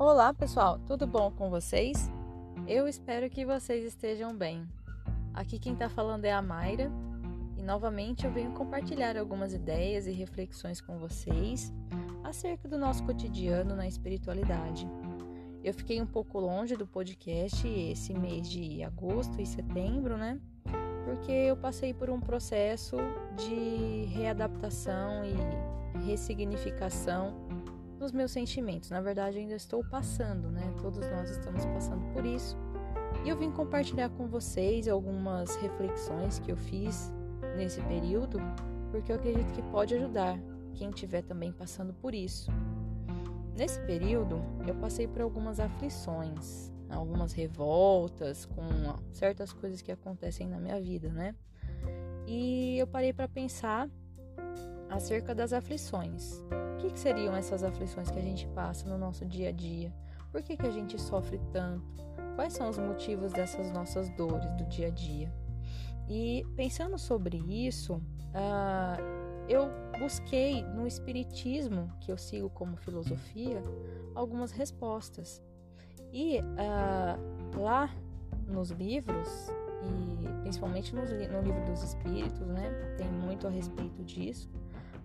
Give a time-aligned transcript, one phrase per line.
[0.00, 2.08] Olá, pessoal, tudo bom com vocês?
[2.68, 4.64] Eu espero que vocês estejam bem.
[5.34, 6.88] Aqui quem está falando é a Mayra
[7.56, 11.72] e novamente eu venho compartilhar algumas ideias e reflexões com vocês
[12.22, 14.88] acerca do nosso cotidiano na espiritualidade.
[15.64, 20.40] Eu fiquei um pouco longe do podcast esse mês de agosto e setembro, né?
[21.06, 22.96] Porque eu passei por um processo
[23.36, 27.47] de readaptação e ressignificação
[27.98, 28.90] dos meus sentimentos.
[28.90, 30.72] Na verdade, ainda estou passando, né?
[30.80, 32.56] Todos nós estamos passando por isso.
[33.24, 37.12] E eu vim compartilhar com vocês algumas reflexões que eu fiz
[37.56, 38.38] nesse período,
[38.90, 40.38] porque eu acredito que pode ajudar
[40.74, 42.50] quem estiver também passando por isso.
[43.56, 48.62] Nesse período, eu passei por algumas aflições, algumas revoltas com
[49.12, 51.34] certas coisas que acontecem na minha vida, né?
[52.26, 53.90] E eu parei para pensar
[54.88, 56.40] acerca das aflições.
[56.78, 59.92] Que, que, seriam essas aflições que a gente passa no nosso dia a dia?
[60.30, 61.84] Por que, que a gente sofre tanto?
[62.36, 65.32] Quais são os motivos dessas nossas dores do dia a dia?
[66.08, 73.62] E pensando sobre isso, uh, eu busquei no Espiritismo, que eu sigo como filosofia,
[74.14, 75.42] algumas respostas.
[76.12, 77.90] E uh, lá
[78.46, 79.50] nos livros,
[79.82, 84.48] e principalmente no, no livro dos Espíritos, né, tem muito a respeito disso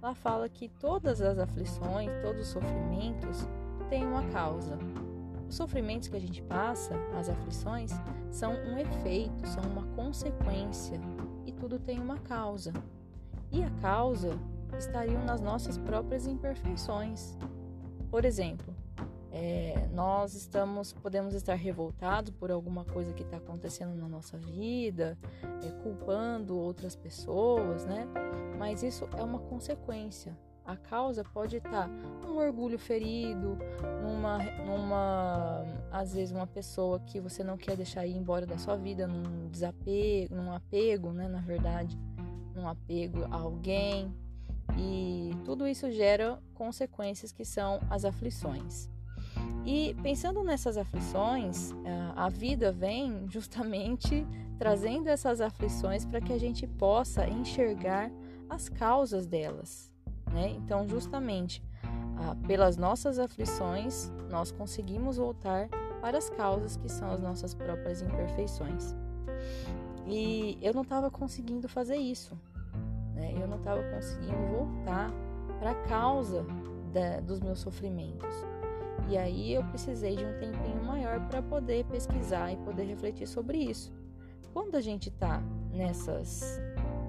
[0.04, 3.48] Lá fala que todas as aflições, todos os sofrimentos
[3.90, 4.78] têm uma causa.
[5.48, 7.90] Os sofrimentos que a gente passa, as aflições,
[8.30, 11.00] são um efeito, são uma consequência
[11.46, 12.74] e tudo tem uma causa.
[13.50, 14.38] E a causa
[14.78, 17.38] estariam nas nossas próprias imperfeições.
[18.12, 18.73] Por exemplo,
[19.34, 25.18] é, nós estamos, podemos estar revoltados por alguma coisa que está acontecendo na nossa vida,
[25.44, 28.08] é, culpando outras pessoas, né?
[28.60, 30.38] mas isso é uma consequência.
[30.64, 31.90] A causa pode estar
[32.22, 33.58] num orgulho ferido,
[34.02, 38.78] numa, numa, às vezes uma pessoa que você não quer deixar ir embora da sua
[38.78, 42.00] vida, num desapego, num apego, né, na verdade,
[42.56, 44.14] num apego a alguém.
[44.78, 48.93] E tudo isso gera consequências que são as aflições.
[49.66, 51.72] E pensando nessas aflições,
[52.16, 54.26] a vida vem justamente
[54.60, 58.12] trazendo essas aflições para que a gente possa enxergar
[58.50, 59.92] as causas delas.
[60.32, 60.50] Né?
[60.50, 61.64] Então, justamente
[62.18, 65.68] ah, pelas nossas aflições, nós conseguimos voltar
[66.02, 68.96] para as causas que são as nossas próprias imperfeições.
[70.06, 72.38] E eu não estava conseguindo fazer isso.
[73.16, 73.34] Né?
[73.36, 75.12] Eu não estava conseguindo voltar
[75.60, 76.46] para a causa
[76.92, 78.53] da, dos meus sofrimentos.
[79.10, 83.58] E aí eu precisei de um tempinho maior para poder pesquisar e poder refletir sobre
[83.58, 83.92] isso.
[84.54, 85.42] Quando a gente está
[85.72, 86.62] nessas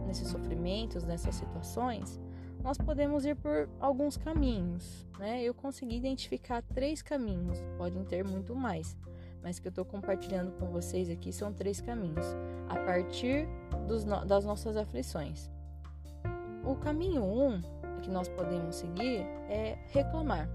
[0.07, 2.21] nesses sofrimentos, nessas situações,
[2.63, 5.43] nós podemos ir por alguns caminhos, né?
[5.43, 8.97] Eu consegui identificar três caminhos, podem ter muito mais,
[9.43, 12.25] mas que eu estou compartilhando com vocês aqui são três caminhos,
[12.69, 13.47] a partir
[13.87, 15.51] dos, das nossas aflições.
[16.65, 17.61] O caminho um
[18.01, 20.49] que nós podemos seguir é reclamar.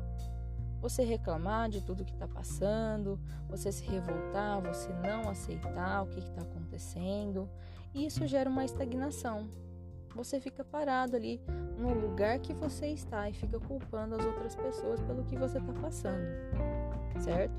[0.81, 3.19] Você reclamar de tudo que está passando,
[3.49, 7.49] você se revoltar, você não aceitar o que está acontecendo
[7.93, 9.49] e isso gera uma estagnação.
[10.15, 11.41] Você fica parado ali
[11.77, 15.73] no lugar que você está e fica culpando as outras pessoas pelo que você está
[15.73, 16.25] passando,
[17.19, 17.53] certo?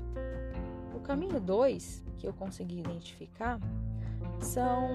[0.93, 3.59] O caminho 2 que eu consegui identificar
[4.39, 4.89] são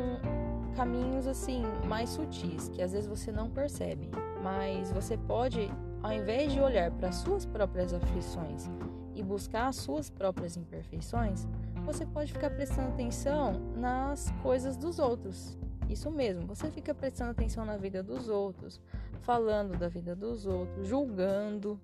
[0.77, 4.11] caminhos assim mais sutis que às vezes você não percebe,
[4.43, 5.71] mas você pode,
[6.03, 8.71] ao invés de olhar para as suas próprias aflições
[9.15, 11.47] e buscar as suas próprias imperfeições,
[11.84, 15.57] você pode ficar prestando atenção nas coisas dos outros.
[15.89, 18.81] Isso mesmo, você fica prestando atenção na vida dos outros,
[19.23, 21.81] falando da vida dos outros, julgando,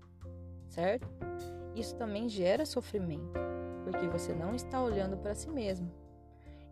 [0.68, 1.08] certo?
[1.74, 3.38] Isso também gera sofrimento,
[3.84, 6.01] porque você não está olhando para si mesmo.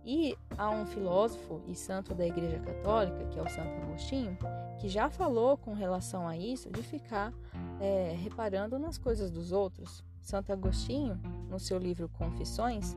[0.05, 4.37] E há um filósofo e santo da Igreja Católica, que é o Santo Agostinho,
[4.79, 7.35] que já falou com relação a isso de ficar
[7.79, 10.03] é, reparando nas coisas dos outros.
[10.21, 11.21] Santo Agostinho,
[11.51, 12.95] no seu livro Confissões,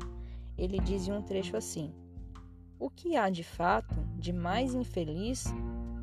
[0.58, 1.94] ele diz em um trecho assim:
[2.80, 5.46] O que há de fato de mais infeliz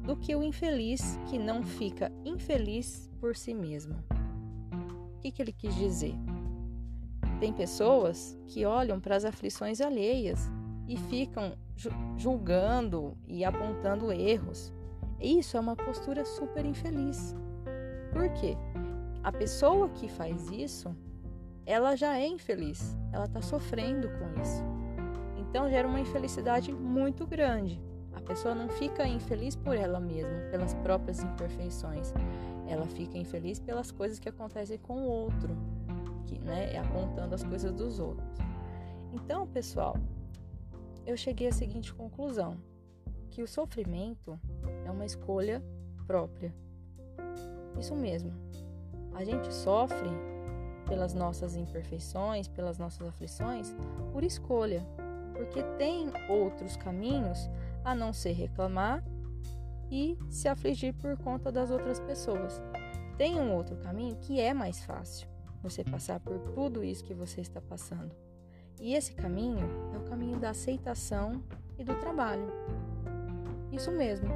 [0.05, 3.95] do que o infeliz que não fica infeliz por si mesmo?
[5.17, 6.15] O que, que ele quis dizer?
[7.39, 10.51] Tem pessoas que olham para as aflições alheias
[10.91, 11.57] e ficam
[12.17, 14.73] julgando e apontando erros.
[15.21, 17.33] Isso é uma postura super infeliz.
[18.13, 18.57] Por quê?
[19.23, 20.93] A pessoa que faz isso
[21.65, 24.65] ela já é infeliz, ela está sofrendo com isso.
[25.39, 27.81] Então gera uma infelicidade muito grande.
[28.13, 32.13] A pessoa não fica infeliz por ela mesma, pelas próprias imperfeições.
[32.67, 35.57] Ela fica infeliz pelas coisas que acontecem com o outro,
[36.27, 38.39] que, né, apontando as coisas dos outros.
[39.13, 39.97] Então, pessoal,
[41.11, 42.57] eu cheguei à seguinte conclusão:
[43.31, 44.39] que o sofrimento
[44.85, 45.63] é uma escolha
[46.07, 46.55] própria.
[47.79, 48.33] Isso mesmo.
[49.15, 50.09] A gente sofre
[50.87, 53.75] pelas nossas imperfeições, pelas nossas aflições,
[54.13, 54.85] por escolha,
[55.35, 57.49] porque tem outros caminhos
[57.85, 59.05] a não ser reclamar
[59.91, 62.61] e se afligir por conta das outras pessoas.
[63.17, 65.29] Tem um outro caminho que é mais fácil,
[65.63, 68.30] você passar por tudo isso que você está passando.
[68.81, 71.43] E esse caminho é o caminho da aceitação
[71.79, 72.51] e do trabalho.
[73.71, 74.29] Isso mesmo.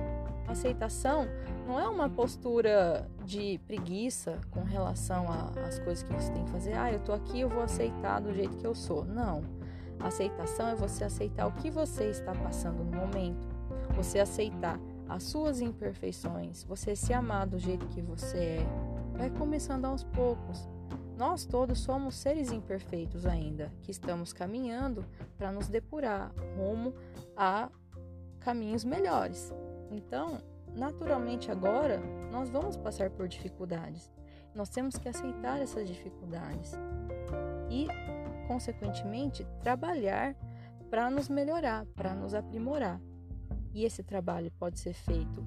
[0.46, 1.26] Aceitação
[1.66, 5.26] não é uma postura de preguiça com relação
[5.66, 6.74] às coisas que você tem que fazer.
[6.74, 9.04] Ah, eu tô aqui, eu vou aceitar do jeito que eu sou.
[9.04, 9.42] Não.
[9.98, 13.48] Aceitação é você aceitar o que você está passando no momento.
[13.96, 18.66] Você aceitar as suas imperfeições, você se amar do jeito que você é.
[19.16, 20.68] Vai começando aos poucos.
[21.16, 25.04] Nós todos somos seres imperfeitos ainda, que estamos caminhando
[25.38, 26.92] para nos depurar rumo
[27.36, 27.70] a
[28.40, 29.52] caminhos melhores.
[29.90, 30.38] Então,
[30.74, 32.00] naturalmente agora,
[32.32, 34.10] nós vamos passar por dificuldades.
[34.54, 36.72] Nós temos que aceitar essas dificuldades
[37.70, 37.86] e,
[38.48, 40.36] consequentemente, trabalhar
[40.90, 43.00] para nos melhorar, para nos aprimorar.
[43.72, 45.44] E esse trabalho pode ser feito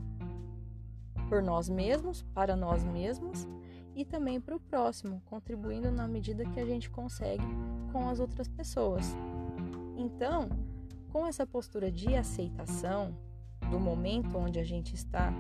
[1.30, 3.48] por nós mesmos, para nós mesmos
[3.98, 7.44] e também para o próximo, contribuindo na medida que a gente consegue
[7.92, 9.18] com as outras pessoas.
[9.98, 10.48] Então,
[11.12, 13.18] com essa postura de aceitação
[13.72, 15.34] do momento onde a gente está,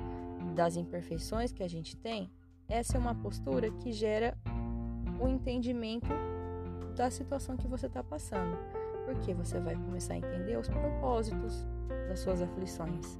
[0.55, 2.31] das imperfeições que a gente tem,
[2.67, 4.35] essa é uma postura que gera
[5.21, 6.09] o entendimento
[6.95, 8.57] da situação que você está passando,
[9.05, 11.63] porque você vai começar a entender os propósitos
[12.09, 13.19] das suas aflições.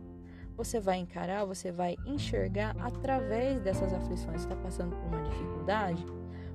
[0.57, 4.42] Você vai encarar, você vai enxergar através dessas aflições.
[4.42, 6.04] Está passando por uma dificuldade,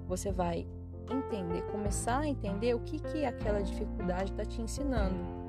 [0.06, 0.66] você vai
[1.10, 5.42] entender, começar a entender o que que aquela dificuldade está te ensinando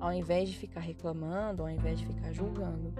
[0.00, 2.94] ao invés de ficar reclamando, ao invés de ficar julgando.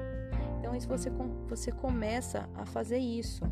[0.58, 1.10] Então, isso você,
[1.48, 3.42] você começa a fazer isso,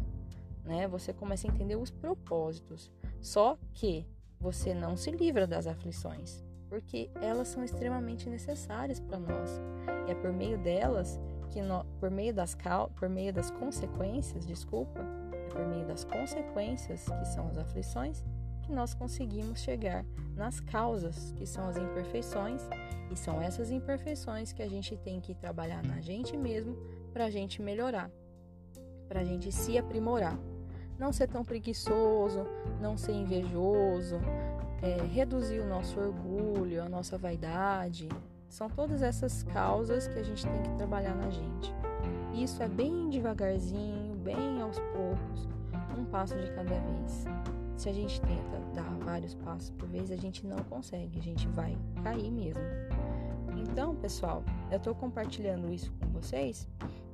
[0.65, 0.87] né?
[0.87, 2.93] Você começa a entender os propósitos.
[3.21, 4.07] Só que
[4.39, 9.61] você não se livra das aflições, porque elas são extremamente necessárias para nós.
[10.07, 11.19] E é por meio delas
[11.51, 12.57] que no, por meio das
[12.95, 15.01] por meio das consequências, desculpa,
[15.33, 18.25] é por meio das consequências que são as aflições
[18.69, 20.05] que nós conseguimos chegar
[20.37, 22.63] nas causas, que são as imperfeições,
[23.11, 26.77] e são essas imperfeições que a gente tem que trabalhar na gente mesmo
[27.13, 28.11] para a gente melhorar,
[29.09, 30.39] para a gente se aprimorar.
[30.99, 32.45] Não ser tão preguiçoso,
[32.79, 34.21] não ser invejoso,
[34.83, 38.09] é, reduzir o nosso orgulho, a nossa vaidade.
[38.49, 41.75] São todas essas causas que a gente tem que trabalhar na gente.
[42.35, 45.49] Isso é bem devagarzinho, bem aos poucos,
[45.99, 47.25] um passo de cada vez.
[47.77, 51.47] Se a gente tenta dar vários passos por vez, a gente não consegue, a gente
[51.49, 52.63] vai cair mesmo.
[53.57, 56.67] Então, pessoal, eu estou compartilhando isso com vocês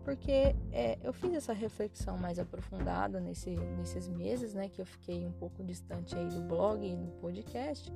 [0.04, 5.26] porque é, eu fiz essa reflexão mais aprofundada nesse, nesses meses, né, que eu fiquei
[5.26, 7.90] um pouco distante aí do blog e do podcast,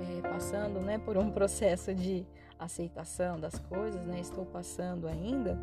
[0.00, 2.26] é, passando, né, por um processo de
[2.58, 5.58] aceitação das coisas, né, estou passando ainda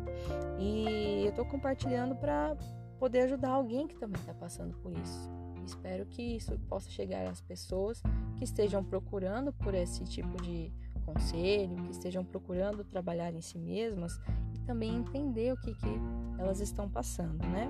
[0.58, 2.56] e eu estou compartilhando para
[2.98, 5.28] poder ajudar alguém que também está passando por isso.
[5.66, 8.02] Espero que isso possa chegar às pessoas
[8.36, 14.18] que estejam procurando por esse tipo de conselho, que estejam procurando trabalhar em si mesmas
[14.54, 16.00] e também entender o que, que
[16.38, 17.68] elas estão passando, né?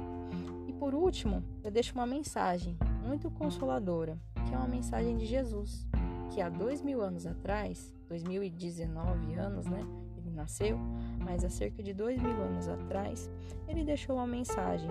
[0.66, 5.86] E por último, eu deixo uma mensagem muito consoladora, que é uma mensagem de Jesus,
[6.30, 9.80] que há dois mil anos atrás, 2019 anos, né?
[10.16, 10.78] Ele nasceu,
[11.18, 13.30] mas há cerca de dois mil anos atrás,
[13.68, 14.90] ele deixou uma mensagem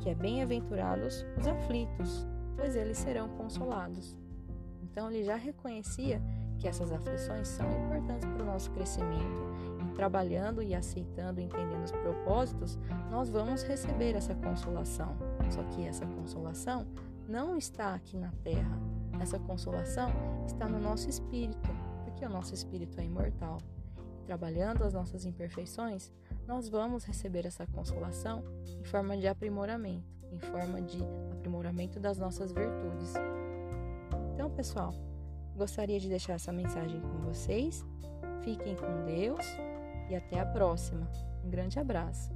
[0.00, 2.26] que é bem-aventurados os aflitos,
[2.56, 4.16] pois eles serão consolados.
[4.82, 6.22] Então ele já reconhecia
[6.58, 9.46] que essas aflições são importantes para o nosso crescimento.
[9.82, 12.78] E trabalhando e aceitando, entendendo os propósitos,
[13.10, 15.16] nós vamos receber essa consolação.
[15.50, 16.86] Só que essa consolação
[17.28, 18.78] não está aqui na terra.
[19.20, 20.10] Essa consolação
[20.46, 21.70] está no nosso espírito,
[22.04, 23.58] porque o nosso espírito é imortal.
[24.24, 26.12] Trabalhando as nossas imperfeições,
[26.46, 28.44] nós vamos receber essa consolação
[28.78, 30.98] em forma de aprimoramento, em forma de
[31.32, 33.14] aprimoramento das nossas virtudes.
[34.34, 34.92] Então, pessoal,
[35.56, 37.84] gostaria de deixar essa mensagem com vocês.
[38.42, 39.44] Fiquem com Deus
[40.10, 41.08] e até a próxima.
[41.44, 42.35] Um grande abraço.